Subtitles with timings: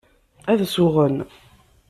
[0.51, 1.17] Ad suɣen.